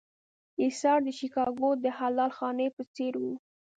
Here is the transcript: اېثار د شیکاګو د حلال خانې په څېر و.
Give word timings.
اېثار 0.63 0.97
د 1.03 1.07
شیکاګو 1.17 1.69
د 1.83 1.85
حلال 1.97 2.31
خانې 2.37 2.67
په 2.75 2.83
څېر 2.95 3.13
و. 3.23 3.25